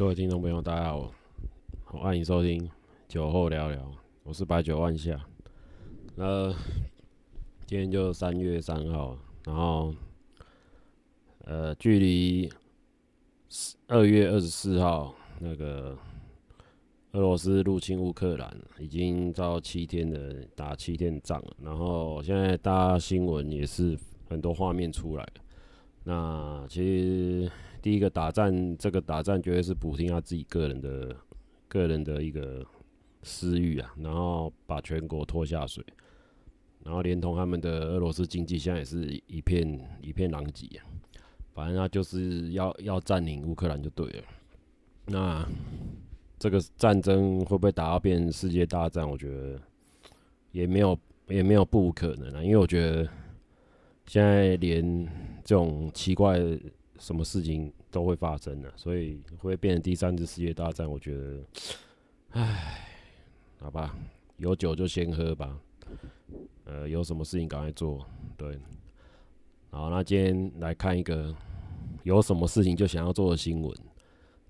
[0.00, 1.12] 各位听众朋友，大家好，
[1.84, 2.66] 欢迎收听
[3.06, 3.92] 酒后聊聊，
[4.22, 5.20] 我是白酒万夏。
[6.14, 6.50] 那
[7.66, 9.14] 今天就三月三号，
[9.44, 9.94] 然后
[11.44, 12.50] 呃，距离
[13.88, 15.94] 二月二十四号那个
[17.12, 23.98] 俄罗斯入侵乌克兰已经到七天的打七天仗了，然后现在大家新闻也是
[24.30, 25.28] 很多画面出来。
[26.04, 27.52] 那其实。
[27.82, 31.16] 第一个打战，这个打战绝对是普丁他自己个人的、
[31.66, 32.62] 个人的一个
[33.22, 35.82] 私欲啊，然后把全国拖下水，
[36.84, 40.84] 然后连同他们的俄罗斯经济现在也是一片一片狼藉啊。
[41.54, 44.24] 反正他就是要要占领乌克兰就对了。
[45.06, 45.48] 那
[46.38, 49.08] 这个战争会不会打到变世界大战？
[49.08, 49.58] 我觉得
[50.52, 53.08] 也没有也没有不可能啊，因为我觉得
[54.06, 55.06] 现在连
[55.42, 56.38] 这种奇怪。
[57.00, 60.88] 什么事情都会发生的，所以会变成第三次世界大战。
[60.88, 61.42] 我觉得，
[62.30, 62.86] 唉，
[63.58, 63.96] 好吧，
[64.36, 65.58] 有酒就先喝吧。
[66.64, 68.06] 呃，有什么事情赶快做。
[68.36, 68.56] 对，
[69.70, 71.34] 好，那今天来看一个
[72.04, 73.74] 有什么事情就想要做的新闻。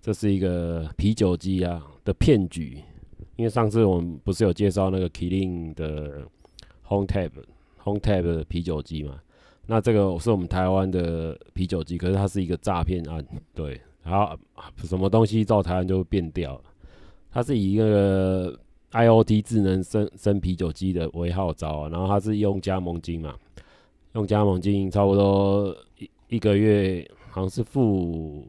[0.03, 2.83] 这是一个啤酒机啊的骗局。
[3.37, 6.28] 因为上次我们不是有介绍那个 Killing 的
[6.89, 7.31] Home Tab
[7.78, 9.19] Home Tab 的啤酒机嘛？
[9.70, 14.36] 那这个是我们台湾的啤酒机，可是它是一个诈骗案， 对，然后
[14.78, 16.62] 什么东西到台湾就会变掉了。
[17.30, 18.52] 它是以一个
[18.91, 23.36] IoT 智能生生啤酒机的为号召，然后它是用加盟金嘛，
[24.14, 28.44] 用加盟金差不多一一个月好像是付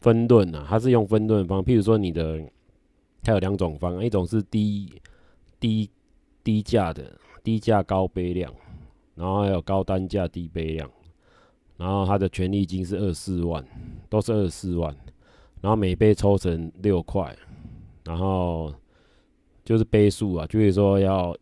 [0.00, 2.42] 分润啊，它是用分润方，譬如说你的
[3.22, 4.90] 它有两种方案，一种是低
[5.60, 5.88] 低
[6.42, 8.52] 低价的低价高杯量。
[9.14, 10.90] 然后还有高单价低杯量，
[11.76, 13.64] 然后它的权利金是二十四万，
[14.08, 14.94] 都是二十四万，
[15.60, 17.36] 然后每杯抽成六块，
[18.04, 18.74] 然后
[19.64, 21.36] 就是杯数啊，就是说要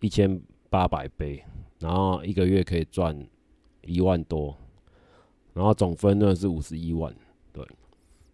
[0.00, 1.42] 一千八百杯，
[1.80, 3.18] 然后一个月可以赚
[3.82, 4.56] 一万多，
[5.54, 7.12] 然后总分润是五十一万，
[7.52, 7.66] 对，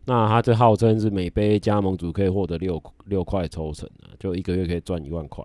[0.04, 5.42] 那它这号称是每杯加盟主可以获得六六块抽成啊，就一个月可以赚一万块。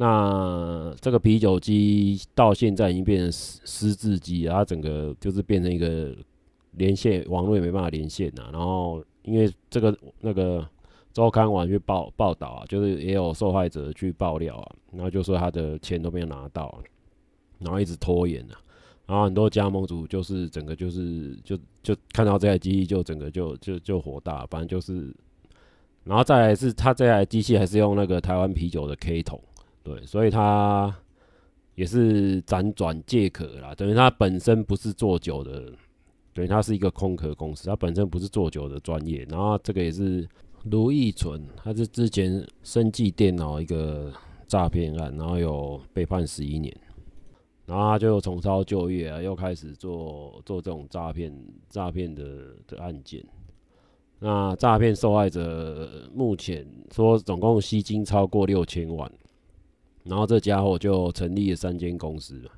[0.00, 6.16] 那这个啤酒机到现在已经变成失失智机了，它整个就是变成一个
[6.70, 8.48] 连线网络也没办法连线呐。
[8.50, 10.66] 然后因为这个那个
[11.12, 16.82] 周刊网去报报道啊，就是也有受害者去爆料啊，然后就说他的钱都没有拿到，
[17.58, 18.56] 然后一直拖延啊，
[19.04, 25.14] 然后很多加盟主就是整个就是就就看到这台机器就整个就就就火大，反正就是，
[26.04, 29.38] 然后再来是他这台机器还是用那个台湾啤酒的 K 桶。
[29.82, 30.94] 对，所以他
[31.74, 35.72] 也是辗转借壳啦，等于他本身不是做酒的，
[36.34, 39.26] 等于，他是一个空壳公司，他本身不是做酒的专业。
[39.30, 40.28] 然后这个也是
[40.64, 44.12] 卢义纯，他是之前生技电脑一个
[44.46, 46.76] 诈骗案，然后有被判十一年，
[47.64, 51.34] 然后他就重操旧业啊，又开始做做这种诈骗
[51.70, 53.24] 诈骗的的案件。
[54.18, 59.10] 那诈骗受害者目前说总共吸金超过六千万。
[60.04, 62.50] 然后这家伙就成立了三间公司嘛，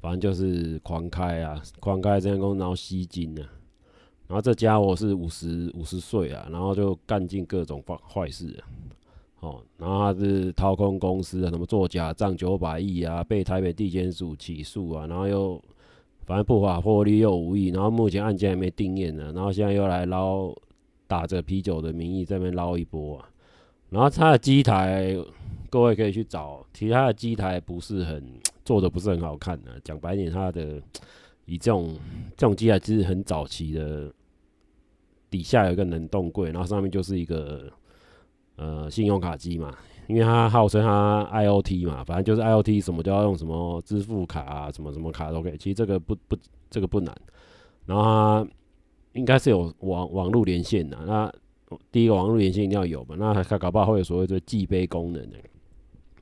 [0.00, 3.46] 反正就是狂开啊，狂开这间公司，然后吸金啊。
[4.26, 8.60] 然后这家伙是五十五十岁啊，然后就干尽各种坏坏事啊。
[9.40, 15.62] 哦，然后他是掏空公司啊，什么做假账九百亿啊，被台北地检署起诉啊，然后又
[16.26, 20.52] 反正不法获利又无益，然后目前案件还没定谳呢，然后现在又来捞，
[21.06, 23.28] 打着啤酒的名义在那边捞一波啊。
[23.90, 25.16] 然后他的机台。
[25.72, 28.22] 各位可以去找，其他的机台不是很
[28.62, 29.80] 做的，不是很好看的。
[29.82, 30.78] 讲白点，它的
[31.46, 31.96] 以这种
[32.36, 34.12] 这种机台其实很早期的，
[35.30, 37.72] 底下有一个冷冻柜，然后上面就是一个
[38.56, 39.74] 呃信用卡机嘛，
[40.08, 45.56] 因为它号称它 IOT 嘛，反正就是 IOT 什么都要用什么支付卡啊，什么什么卡都可以。
[45.56, 46.36] 其实这个不不
[46.68, 47.16] 这个不难，
[47.86, 48.46] 然后它
[49.14, 50.98] 应该是有网网络连线的。
[51.06, 51.32] 那
[51.90, 55.38] 第一个网络连线一定要有嘛，那它搞不好会有所谓的记杯功能的。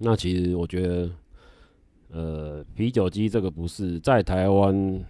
[0.02, 1.10] 那其实我觉得，
[2.08, 5.04] 呃，啤酒机这个不是在台湾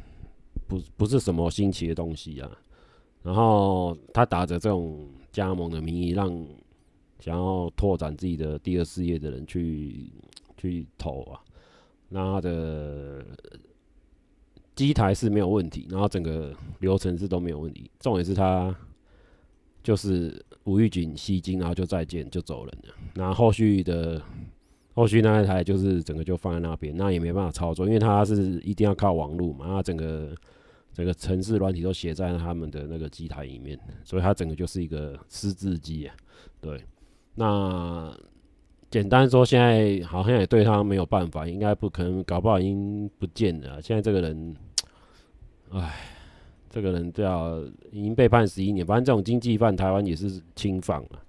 [0.67, 2.51] 不不是什么新奇的东西啊。
[3.23, 6.29] 然后他打着这种加盟的名义，让
[7.21, 10.11] 想要拓展自己的第二事业的人去
[10.57, 11.39] 去投啊。
[12.09, 13.25] 那他的
[14.75, 17.89] 机台是没有问题，然后整个流程是都没有问题。
[18.01, 18.75] 重点是他
[19.85, 22.95] 就是无预警吸金，然后就再见就走人了。
[23.15, 24.21] 那后续的。
[24.95, 30.35] 后续那一台就是整个就放在那边，那也没办法操作，因为它是一定要靠网络嘛，那整个
[30.93, 36.15] 整个程式软体都写在他们的那个机台里面，所以它整个就是一个私自机啊。
[36.61, 36.83] 对，
[37.37, 38.13] 那
[38.91, 43.81] 简单说，现在好像也对他没有办法，应该不可能，搞不好已经不见了。
[43.81, 44.57] 现在这个人，
[45.71, 45.95] 哎，
[46.69, 51.23] 这个人叫已经被判十一年，反正这种经济犯，台湾也是轻放了，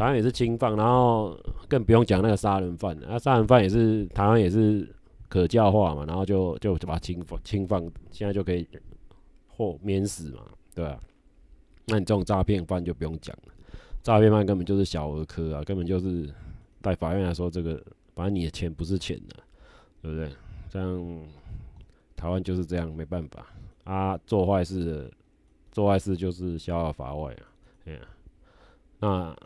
[0.00, 1.38] 台湾也是轻放，然后
[1.68, 4.88] 更不用讲那个杀人犯，那杀人犯也是台湾也是。
[5.28, 7.80] 可教化嘛，然后就就就把轻放轻放，
[8.10, 8.66] 现在就可以
[9.46, 10.42] 或免死嘛，
[10.74, 11.00] 对吧、啊？
[11.86, 13.54] 那你这种诈骗犯就不用讲了，
[14.02, 16.28] 诈骗犯根本就是小儿科啊，根本就是
[16.82, 17.80] 在法院来说，这个
[18.16, 19.36] 反正你的钱不是钱的，
[20.02, 20.28] 对不对？
[20.68, 21.24] 这样
[22.16, 23.46] 台湾就是这样，没办法
[23.84, 25.08] 啊，做坏事
[25.70, 27.42] 做坏事就是逍遥法外啊，
[27.84, 28.00] 哎呀，
[28.98, 29.36] 那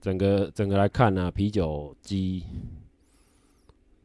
[0.00, 2.44] 整个整个来看呢、啤酒机。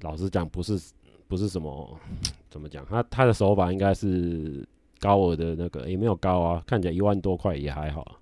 [0.02, 0.80] 老实讲，不是
[1.28, 2.00] 不是什么
[2.52, 4.68] 怎么讲，他他的手法应该是
[5.00, 8.20] 高额的那个，也没有高啊，看起来一万多块也还好。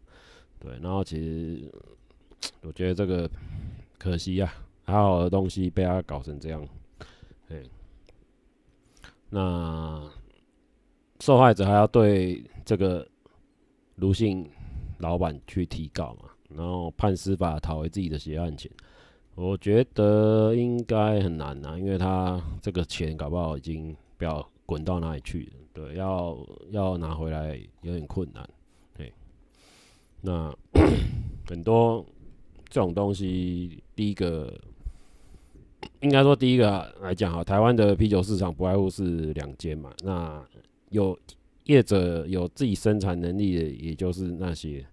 [0.59, 1.69] 对，然后其实
[2.61, 3.29] 我觉得这个
[3.97, 4.53] 可惜呀、
[4.85, 6.65] 啊，好好的东西被他搞成这样。
[7.49, 7.69] 对，
[9.29, 10.09] 那
[11.19, 13.05] 受害者还要对这个
[13.95, 14.49] 卢姓
[14.99, 18.71] 老板去提告嘛，然后判司法讨回自己的血汗钱。
[19.35, 26.37] 我觉得应该很难啊，因为他这个钱搞不好已经不要滚到哪里去了，对，要
[26.69, 28.47] 要拿回来有点困难，
[28.95, 29.11] 对。
[30.21, 30.55] 那
[31.49, 32.05] 很多
[32.69, 34.53] 这种东西，第一个
[36.01, 40.45] 应该说第一个来讲哈，台湾的啤酒市场不外乎是两间嘛，那
[40.89, 41.17] 有
[41.63, 44.85] 业者有自己生产能力的，也就是那些。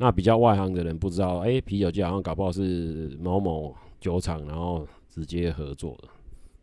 [0.00, 6.08] 那比较外行的人不知道，哎、啤酒机好像搞不好是某某酒厂，然后直接合作的。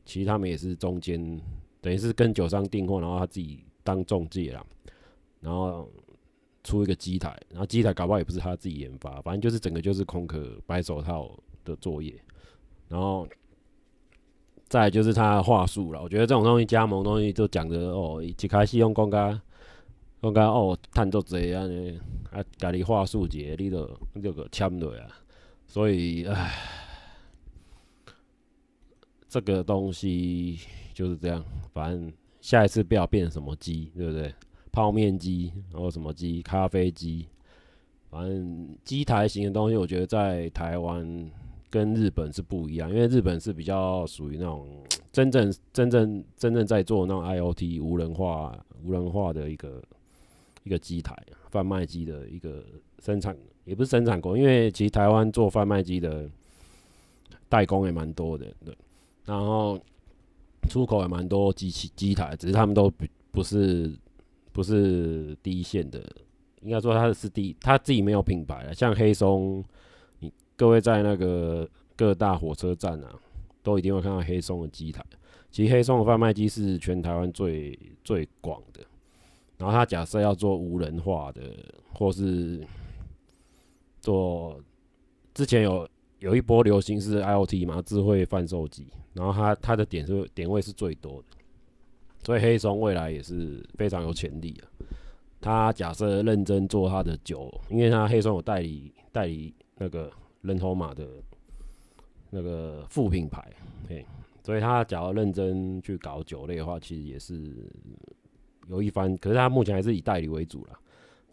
[0.05, 1.19] 其实他们也是中间，
[1.81, 4.65] 等于是跟酒商订货，然后他自己当中介啦，
[5.41, 5.89] 然后
[6.63, 11.29] 出一个机台，然后机台搞不好也不是他自己研发，反正就是整个就是空壳白手套
[11.63, 12.13] 的作业。
[12.87, 13.27] 然后
[14.67, 19.09] 再就是他的话术了，我觉得这种东西加盟东西就讲的哦，一开始用公
[20.21, 20.31] 我。
[20.31, 21.99] 讲讲哦，赚足济安尼，
[22.31, 25.07] 啊，家己话术一个，你就你就个签落啊。
[25.67, 26.51] 所以，唉，
[29.27, 30.59] 这个东西
[30.93, 31.43] 就是这样。
[31.73, 34.33] 反正下一次不要变什么机，对不对？
[34.71, 36.41] 泡面机，然后什么机？
[36.41, 37.27] 咖啡机。
[38.09, 41.31] 反正机台型的东西，我觉得在台湾
[41.69, 44.67] 跟日本是不一样，因为日本是比较属于那种
[45.11, 49.83] 真正、真正、真正在做那种 IoT 无人化、无人化的一个。
[50.65, 51.15] 一个机台
[51.51, 52.65] 贩卖机的一个
[52.97, 56.27] 生产，也不是生产工，因为其实台湾做贩卖机的
[57.47, 58.75] 代工也蛮多的，对，
[59.25, 59.79] 然后
[60.67, 63.95] 出口也蛮多机器机台，只是他们都不不是
[64.51, 66.03] 不是第一线的，
[66.61, 69.63] 应该说它是第他自己没有品牌的，像黑松，
[70.19, 73.13] 你各位在那个各大火车站啊，
[73.61, 75.05] 都一定会看到黑松的机台，
[75.51, 78.81] 其实黑松的贩卖机是全台湾最最广的。
[79.57, 81.41] 然后他假设要做无人化的，
[81.93, 82.61] 或是
[84.01, 84.61] 做
[85.33, 85.87] 之前有
[86.19, 91.27] 有一波流行是 IoT 嘛，智慧贩售机，然后他他的点是点位是最多的，
[92.25, 94.67] 所以黑松未来也是非常有潜力啊。
[95.39, 101.07] 他假设认真做他的酒，因为他黑松有代理代理那个人头马的
[102.29, 103.41] 那个副品牌，
[103.87, 104.05] 嘿，
[104.43, 107.71] 所以他假如认真去搞酒类的话，其实也是。
[108.67, 110.79] 有一番，可是他目前还是以代理为主啦，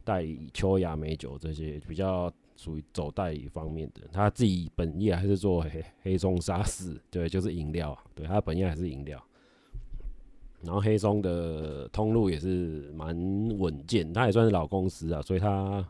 [0.05, 4.03] 代理秋雅美酒这些比较属于走代理方面的。
[4.13, 9.23] 他自己本业还是做黑黑松沙士，对，就是饮料，对，他本业还是饮料。
[10.63, 13.17] 然后黑松的通路也是蛮
[13.59, 15.85] 稳健，他也算是老公司啊，所以他，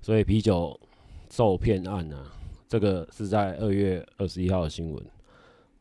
[0.00, 0.78] 所以啤酒
[1.28, 2.32] 受骗案啊，
[2.66, 5.04] 这个是在二月二十一号的新闻。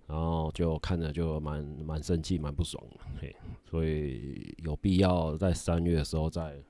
[0.08, 3.36] 然后就看着就蛮蛮生气，蛮不爽的，嘿，
[3.70, 6.62] 所以有必要在三月的时候再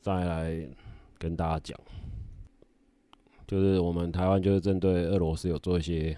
[0.00, 0.68] 再来
[1.18, 1.80] 跟大家讲，
[3.46, 6.16] 就是我们台湾就是针对俄罗斯有做一些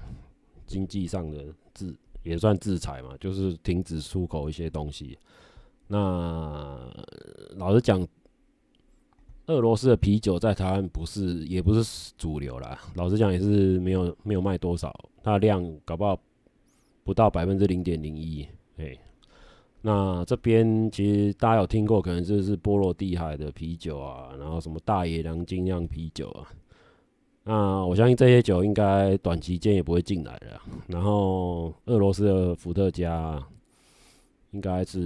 [0.67, 5.19] 经济上的制，也算制裁嘛，就是停止出口一些东西。
[5.87, 6.91] 那
[7.57, 8.05] 老实讲，
[9.47, 14.95] 俄罗斯的啤酒在台湾不是也不是主流啦，老实讲也是没有没有卖多少。
[15.23, 16.19] 它的量搞不好
[17.03, 18.47] 不到百分之零点零一，
[18.79, 18.97] 哎，
[19.83, 26.49] 那这边其实大家有听过，可能就是波罗的海的啤酒啊，然后什么大野狼精酿啤酒啊，
[27.43, 30.63] 那我相信这些酒应该短期间也不会进来了。
[30.87, 33.43] 然后俄罗斯的伏特加
[34.53, 34.99] 应该是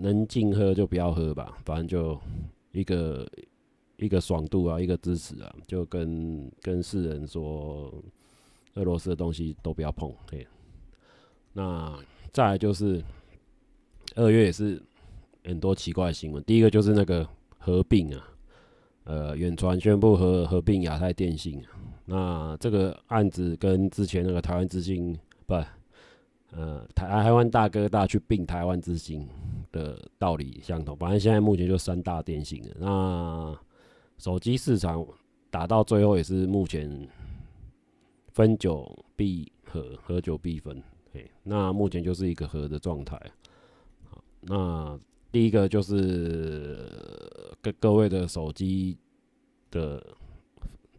[0.00, 2.18] 能禁喝就不要喝吧，反正就
[2.72, 3.26] 一个
[3.98, 7.92] 一个爽度啊，一个支持啊，就跟跟世人说，
[8.74, 10.10] 俄罗斯的东西都不要碰。
[10.30, 10.46] 嘿，
[11.52, 11.96] 那
[12.32, 13.02] 再来就是
[14.14, 14.82] 二月也是
[15.44, 17.28] 很多奇怪的新闻，第一个就是那个
[17.58, 18.28] 合并啊，
[19.04, 21.68] 呃，远传宣布合合并亚太电信，啊
[22.06, 25.14] 那这个案子跟之前那个台湾之星
[25.46, 25.54] 不。
[26.50, 29.28] 呃，台台湾大哥大去并台湾之星
[29.70, 32.74] 的道理相同，反正现在目前就三大电信了。
[32.78, 33.58] 那
[34.18, 35.06] 手机市场
[35.50, 37.08] 打到最后也是目前
[38.32, 40.82] 分久必合，合久必分。
[41.12, 43.18] 嘿，那目前就是一个合的状态。
[44.10, 45.00] 好，那
[45.32, 46.90] 第一个就是
[47.62, 48.98] 各各位的手机
[49.70, 50.04] 的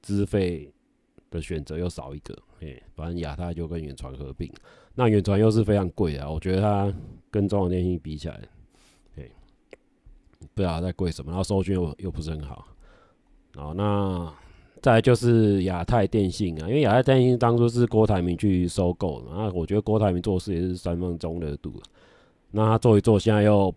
[0.02, 0.74] 资费
[1.30, 2.38] 的选择又少一个。
[2.60, 4.52] 嘿，反正亚太就跟远传合并。
[4.96, 6.94] 那远传又是非常贵啊，我觉得它
[7.32, 8.42] 跟中华电信比起来，
[9.16, 9.32] 对，
[10.54, 12.68] 不知道在贵什么，然后收讯又又不是很好，
[13.60, 14.34] 好，那
[14.82, 21.74] 再就是亚太电信啊，因为亚太电信当初是郭台铭去收购的，那我觉得郭台铭做事也是三分钟热度，
[22.52, 23.74] 那他做一做，现在又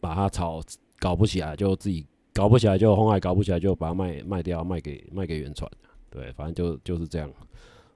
[0.00, 0.60] 把它炒
[0.98, 5.70] 搞不起来，就自己搞不起来，就鸿海搞不起来，就把它卖卖掉，卖给卖给原传，
[6.10, 7.30] 对，反正就就是这样。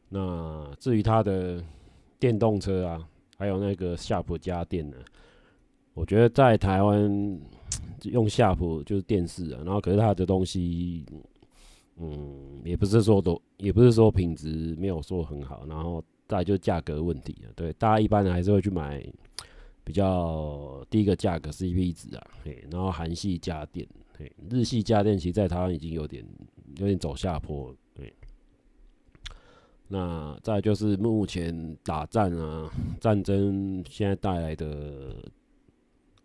[0.09, 1.63] 那至于他的。
[2.21, 3.01] 电动车啊，
[3.39, 4.97] 还有那个夏普家电呢，
[5.95, 7.41] 我觉得在台湾
[8.05, 11.05] 用夏普就是电视啊，然后可是它的东西，
[11.97, 19.05] 嗯，也不是说都，也不是说品质没有说很好，然后再就是价格问题啊，对，大家一般还是会去买
[19.85, 26.25] 比较第一个价格 CP 值啊，嘿，然后韩系家电，嘿，日系家电其实在台湾已经有点
[26.77, 27.75] 有点走下坡。
[27.95, 28.13] 对
[29.91, 35.17] 那再就是目前打战啊，战争现在带来的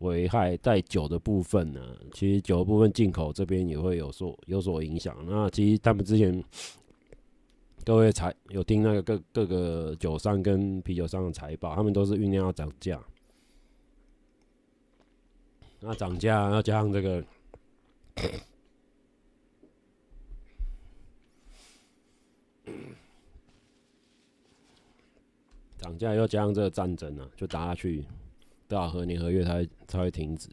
[0.03, 1.81] 危害，在酒的部分呢，
[2.13, 5.17] 其实酒的部分进口这边也会有所有所影响。
[5.27, 6.43] 那其实他们之前
[7.83, 13.01] 各位财有听那个各各个酒商跟啤酒商的财报，他们都是酝酿要涨价。
[15.79, 17.23] 那涨价要加上这个。
[25.77, 28.05] 涨价又加上这个战争呢、啊，就打下去，
[28.67, 30.49] 多少何年何月才才会停止？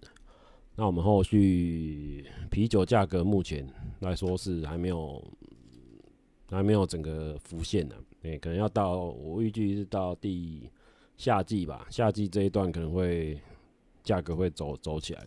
[0.77, 3.67] 那我们后续啤酒价格目前
[4.01, 5.23] 来说是还没有，
[6.49, 7.95] 还没有整个浮现呢。
[8.23, 10.71] 对，可能要到我预计是到第
[11.17, 13.41] 夏季吧，夏季这一段可能会
[14.03, 15.27] 价格会走走起来，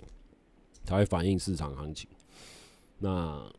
[0.84, 2.10] 才会反映市场行情。
[3.00, 3.52] 那。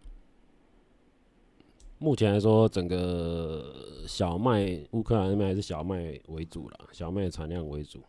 [1.96, 8.00] 目前来说，整个小麦乌克兰那边还是小麦为主啦，小麦产量为主。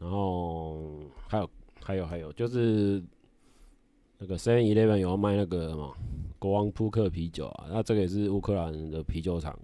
[0.00, 0.80] 然后
[1.28, 1.50] 还有
[1.82, 3.02] 还有还有，就是
[4.18, 5.94] 那个 Seven Eleven 有卖那个什么
[6.38, 9.56] 国王扑克啤酒啊，那这个也是乌克兰的啤酒厂。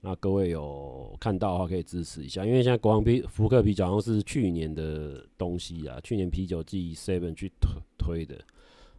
[0.00, 8.38] 那各位有看到的话，可以支持一下，因为现在国王啤扑克啤酒好像是去年的东西啊，去年啤酒季 Seven 去推推的。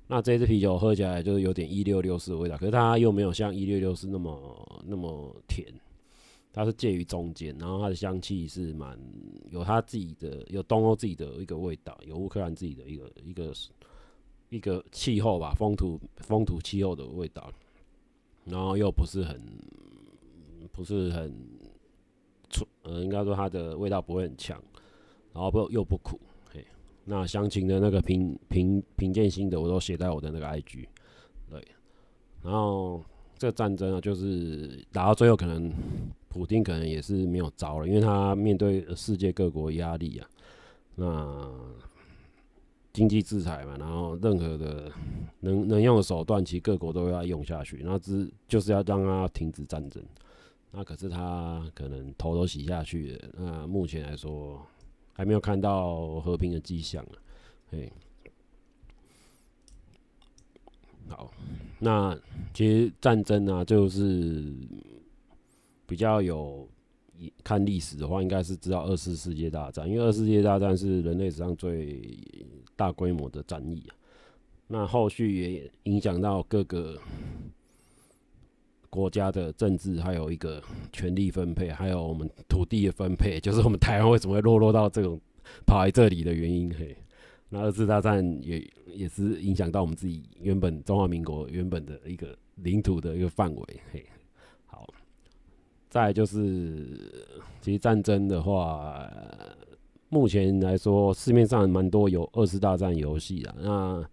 [0.07, 5.67] 那这支啤酒喝起来就是有点一六六四的味道，可是它又没有像一六六四那么那么甜，
[6.55, 8.97] 它是介于中间，然后它的香气是蛮
[9.51, 13.53] 有它自己的，有东欧自己的一个味道，有乌克兰自己的一个一个
[14.47, 17.51] 一个气候吧，风土风土气候的味道，
[18.45, 19.37] 然后又不是很
[20.71, 21.29] 不是很
[22.49, 24.57] 粗，呃，应该说它的味道不会很强，
[25.33, 26.17] 然后不又不苦。
[26.53, 26.65] 嘿
[27.03, 30.87] 那详情的那个评评评鉴心得，我都写在我的那个 IG。
[31.49, 31.67] 对，
[32.41, 33.03] 然后
[33.37, 35.69] 这个战争啊，就是打到最后，可能
[36.35, 40.27] 普丁可能也是没有招了，因为他面对世界各国压力啊，
[40.95, 41.49] 那
[42.91, 44.91] 经济制裁嘛，然后任何的
[45.39, 50.03] 能能用的手段，其实各国都要用下去，那只就是要让他停止战争。
[50.71, 53.29] 那可是他可能头都洗下去了。
[53.37, 54.61] 那目前来说。
[55.17, 57.15] 还没有看到和平的迹象啊，
[57.71, 57.89] 嘿，
[61.07, 61.31] 好，
[61.79, 62.13] 那
[62.53, 64.43] 其实战争啊，就是
[65.85, 66.67] 比较有
[67.43, 72.01] 看历史的话，应该是知道二次世界大战，因为二次世界大战是人类史上最
[72.75, 73.95] 大规模的战役啊，
[74.67, 76.99] 那后续也影响到各个。
[78.87, 80.63] 国家的政治，还有一个
[80.93, 85.19] 权力分配，还有我们土地的分配， 就是我们台湾为什么会落落到这种
[85.65, 86.73] 跑来这里的原因。
[86.73, 86.95] 嘿，
[87.49, 93.63] 那二次大战也也是影响到我们自己原本中华民国原本的一个领土的一个范围。
[93.91, 94.05] 嘿，
[95.95, 96.85] 再就是
[97.61, 99.09] 其实战争的话，
[100.09, 104.09] 目前来说，市面上蛮多有二次大战游戏啊，那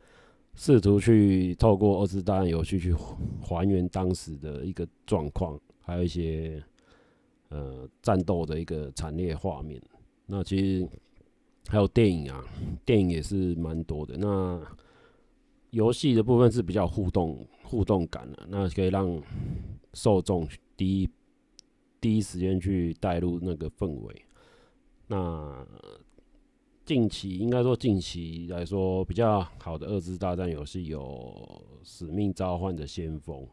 [0.55, 2.95] 试图去透过二次大战游戏去
[3.41, 6.63] 还原当时的一个状况，还有一些
[7.49, 9.83] 呃战斗的一个惨烈画面。
[10.27, 10.89] 那其实
[11.67, 12.45] 还有电影啊，
[12.85, 14.17] 电影也是蛮多的。
[14.17, 14.63] 那
[15.71, 19.21] 游戏的部分是比较互动、互动感的，那可以让
[19.95, 20.47] 受众
[20.77, 21.11] 第一
[22.03, 24.25] 第一时间去带入那个氛围。
[25.07, 25.67] 那
[26.85, 31.01] 近期应该说近期来说比较好的二次大战游戏有
[31.89, 33.47] 《使命召唤》的先锋，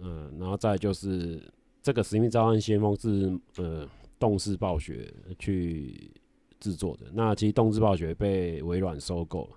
[0.00, 1.42] 嗯，然后再就是
[1.82, 3.86] 这个《使命召唤：先锋》是呃
[4.18, 6.10] 动视暴雪去
[6.58, 7.06] 制作的。
[7.12, 9.50] 那其实动视暴雪被微软收购，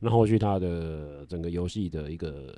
[0.00, 2.56] 那后续它的整个游戏的一个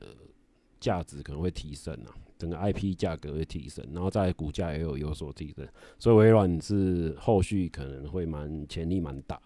[0.79, 2.15] 价值可能会提升啊。
[2.39, 5.67] 整个 IP 价格会提升，然后在股价也有有所提升，
[5.99, 9.41] 所以微软是后续可能会蛮潜力蛮大。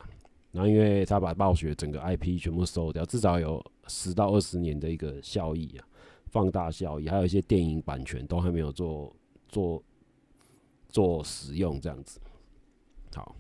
[0.53, 5.87] 然后因为他把暴雪整个 IP 全部收掉，至少有十到二十年的一个效益啊，
[6.27, 9.15] 放大效益，还有一些电影版权都还没有做
[9.49, 9.81] 做
[10.89, 12.19] 做使用这样子。
[13.15, 13.37] 好，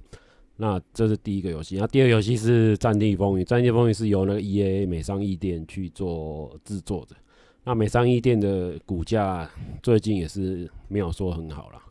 [0.54, 7.16] 那这是第一个游戏，那第二个游戏是《战地风云》，《战地风云》是由那个 EA 美商义店去做制作的。
[7.62, 9.48] 那美商义店的股价
[9.82, 11.82] 最近也是没有说很好了。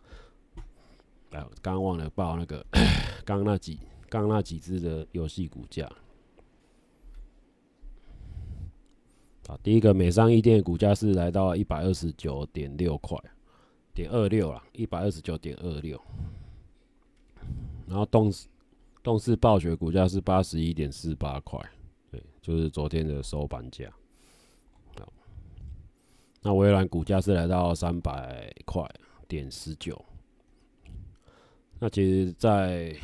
[1.31, 2.65] 哎，刚刚忘了报那个，
[3.23, 5.85] 刚那几刚那几只的游戏股价。
[9.47, 13.15] 啊，第一个美商义店股价是来到一百二十九点六块，
[13.93, 16.01] 点二六了，一百二十九点二六。
[17.87, 18.31] 然后动
[19.03, 21.59] 动视暴雪股价是八十一点四八块，
[22.11, 23.85] 对，就是昨天的收盘价。
[26.41, 28.83] 那微软股价是来到三百块
[29.27, 30.03] 点十九。
[31.79, 32.95] 那其实，在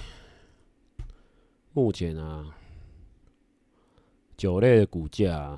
[1.74, 2.54] 目前啊，
[4.38, 5.58] 酒类的股价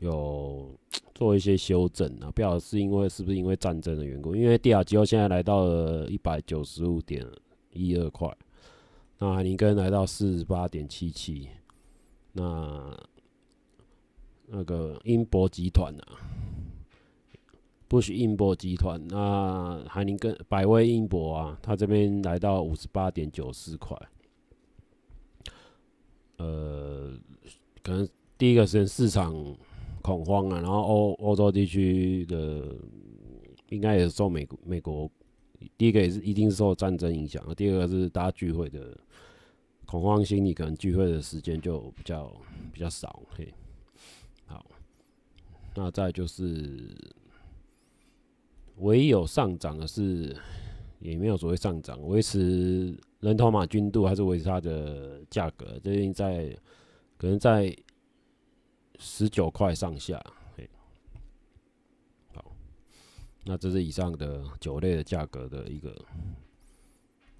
[0.00, 0.70] 有
[1.14, 4.36] 做一些修正啊，不晓得是因为是不是因为战争的缘故？
[4.36, 7.26] 因为帝亚吉欧现在来到了一百九十五点
[7.72, 8.32] 一二块，
[9.18, 11.48] 那海尼根来到四十八点七七，
[12.32, 12.96] 那
[14.46, 16.18] 那个英博集团啊。
[17.88, 23.96] 不许英博集团，那海尼根百威英博啊，他这边来到五十八点九四块。
[26.36, 27.18] 呃，
[27.82, 29.34] 可能第一个是市场
[30.02, 32.76] 恐慌啊，然后欧欧洲地区的
[33.70, 35.10] 应该也是受美国美国，
[35.78, 38.94] 第一个也是一定是受战争影响，第二个是大家聚会的
[39.86, 42.30] 恐慌心理，可能聚会的时间就比较
[42.70, 43.22] 比较少。
[43.30, 43.48] 嘿，
[44.44, 44.66] 好，
[45.74, 46.94] 那再就是。
[48.80, 50.36] 唯有上涨的是，
[51.00, 56.56] 也没有所谓上涨，维持人头马均度还是维持它的价格，最近在
[57.16, 57.76] 可能在
[58.98, 60.22] 十九块上下。
[62.34, 62.44] 好，
[63.44, 65.94] 那这是以上的酒类的价格的一个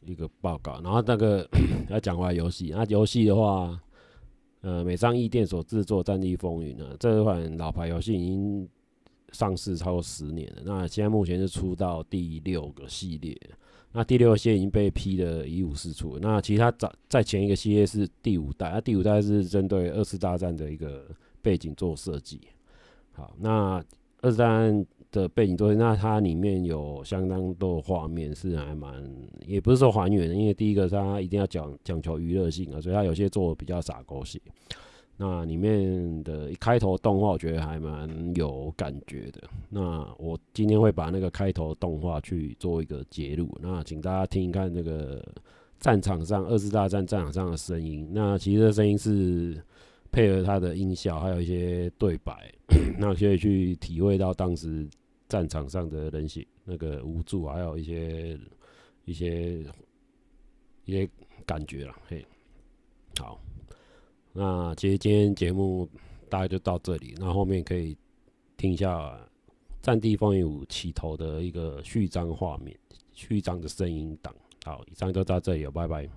[0.01, 0.81] 一个报告。
[0.81, 1.49] 然后那个
[1.89, 3.81] 要讲回来游戏，那游戏的话，
[4.63, 8.69] 呃，美商义店所制作《战地风云》呢，这款老牌游戏已经。
[9.33, 13.39] 上市超过十年了，那现在目前是出到第六个系列，
[13.93, 16.19] 那第六个系列已经被批的一无是处。
[16.21, 21.07] 那其他在在前一个系列是第五代，那第五代是针对二次大战的一个
[21.43, 22.41] 背景做设计。
[23.13, 23.85] 好，那
[24.21, 29.05] 二战的背景做，那它里面有相当多画面是还蛮，
[29.47, 34.41] 也不是说还原的，因为第一个它一定要讲讲求娱乐性啊，所以它有些做的比较洒狗血。
[35.21, 39.43] 那里面的一开头动画，我觉得还蛮有感觉的。
[39.69, 45.21] 那我今天会把那个开头动画去做一个节录，那请大家听一看那个
[45.81, 48.09] 战场上二次大战战场上的声音。
[48.13, 49.61] 那其实这声音是
[50.13, 52.55] 配合它的音效，还有一些对白，
[52.97, 54.89] 那可以去体会到当时
[55.29, 58.39] 战场上的人性那个无助，还有一些
[59.05, 59.65] 一些
[60.85, 61.11] 一些
[61.45, 61.93] 感觉了。
[62.07, 62.25] 嘿，
[63.19, 63.37] 好。
[64.41, 65.89] 那其实今天节目
[66.29, 67.97] 大概就到这里，那后，面可以
[68.57, 68.97] 听一下
[69.83, 72.79] 《战地风云五》起头的一个序章画面、
[73.13, 74.33] 序章的声音档。
[74.65, 76.09] 好，以上就到这里了，拜拜。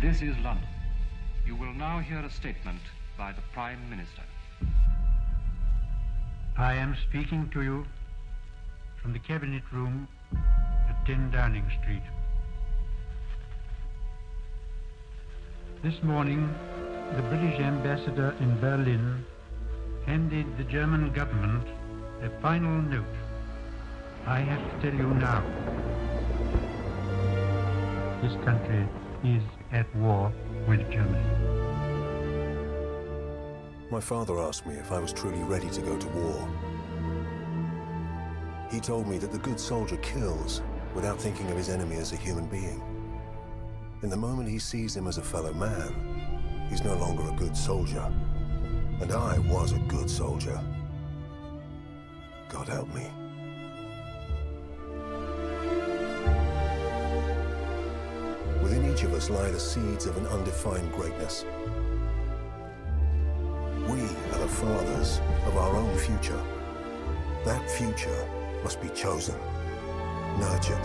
[0.00, 0.58] This is London.
[1.46, 2.80] You will now hear a statement.
[3.18, 4.22] By the Prime Minister.
[6.56, 7.84] I am speaking to you
[9.02, 12.02] from the Cabinet Room at 10 Downing Street.
[15.82, 16.48] This morning,
[17.16, 19.24] the British ambassador in Berlin
[20.06, 21.66] handed the German government
[22.22, 23.04] a final note,
[24.26, 25.42] I have to tell you now,
[28.22, 28.86] this country
[29.24, 30.32] is at war
[30.68, 31.57] with Germany.
[33.90, 36.48] My father asked me if I was truly ready to go to war.
[38.70, 40.60] He told me that the good soldier kills
[40.94, 42.82] without thinking of his enemy as a human being.
[44.02, 47.56] In the moment he sees him as a fellow man, he's no longer a good
[47.56, 48.12] soldier.
[49.00, 50.60] And I was a good soldier.
[52.50, 53.06] God help me.
[58.62, 61.46] Within each of us lie the seeds of an undefined greatness.
[64.58, 66.42] Fathers of our own future.
[67.44, 68.28] That future
[68.64, 69.36] must be chosen,
[70.40, 70.82] nurtured,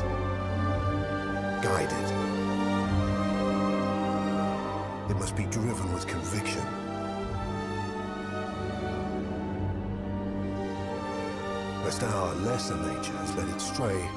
[1.64, 2.08] guided.
[5.10, 6.64] It must be driven with conviction.
[11.84, 14.08] Lest our lesser natures let it stray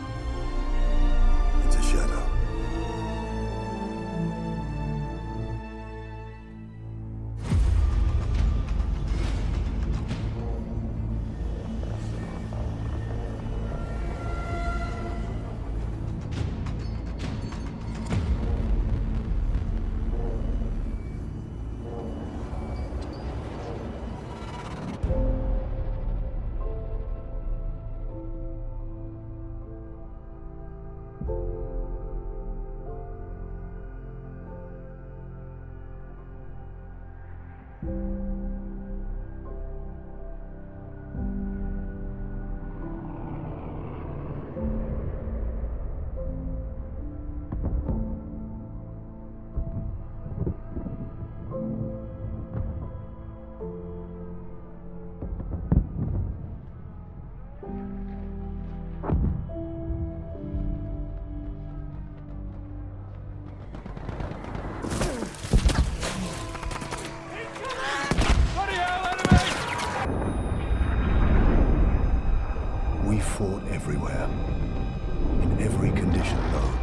[73.06, 74.28] We fought everywhere,
[75.40, 76.76] in every condition known,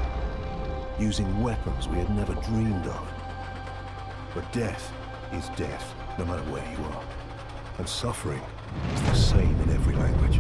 [0.98, 3.08] using weapons we had never dreamed of.
[4.34, 4.90] But death
[5.34, 7.04] is death, no matter where you are.
[7.78, 8.42] And suffering
[8.94, 10.40] is the same in every language.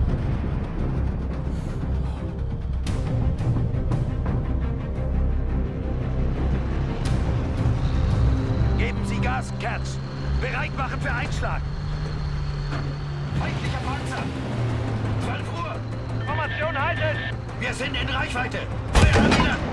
[8.77, 9.97] Geben Sie Gas, Kerz.
[10.39, 11.61] Bereit machen für Einschlag.
[13.37, 14.92] Feindlicher Panzer.
[16.53, 16.73] 12 Uhr.
[16.73, 17.19] Formation halten.
[17.59, 18.59] Wir sind in Reichweite.
[18.93, 19.72] Feuer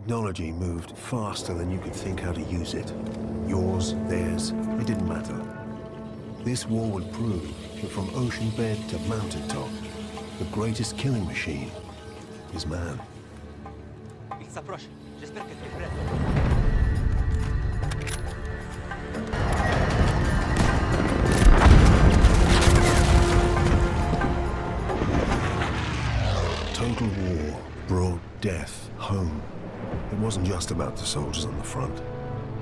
[0.00, 2.90] Technology moved faster than you could think how to use it.
[3.46, 5.38] Yours, theirs, it didn't matter.
[6.42, 7.46] This war would prove
[7.82, 9.68] that from ocean bed to mountaintop,
[10.38, 11.70] the greatest killing machine
[12.54, 12.98] is man.
[14.40, 14.88] Il s'approche.
[15.20, 15.90] J'espère que tu es prêt.
[26.72, 29.42] Total war brought death home.
[30.12, 32.02] It wasn't just about the soldiers on the front.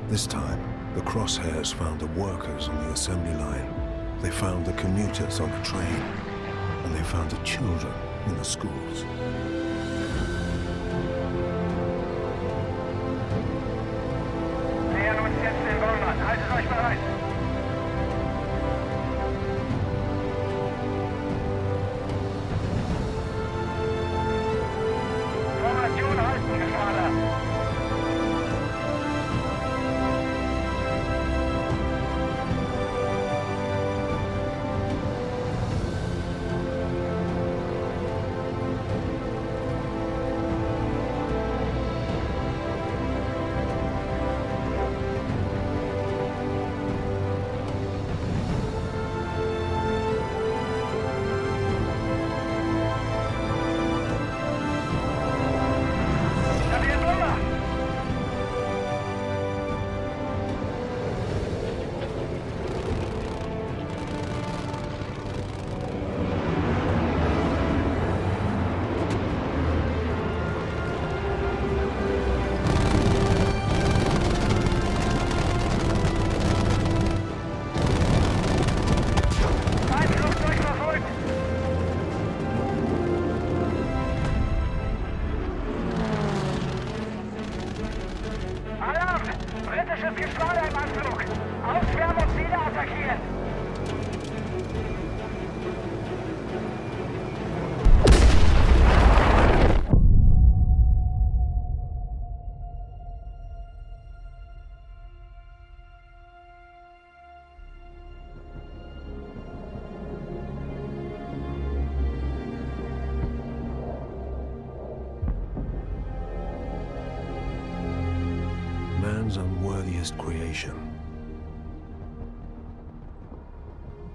[0.08, 0.62] This time,
[0.94, 3.72] the crosshairs found the workers on the assembly line.
[4.20, 6.02] They found the commuters on the train.
[6.84, 7.92] And they found the children
[8.26, 9.04] in the schools.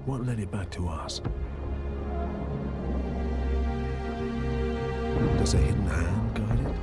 [0.05, 1.21] What led it back to us?
[5.37, 6.75] Does a hidden hand guide it?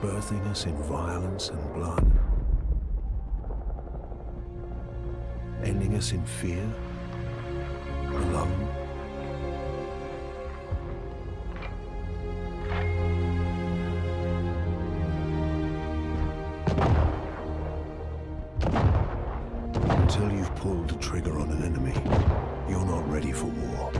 [0.00, 2.10] Birthing us in violence and blood?
[5.62, 6.66] Ending us in fear?
[20.12, 21.94] Until you've pulled the trigger on an enemy,
[22.68, 23.92] you're not ready for war.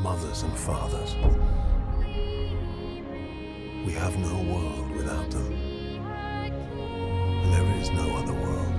[0.00, 1.16] Mothers and fathers.
[3.86, 5.52] We have no world without them.
[7.42, 8.74] And there is no other world.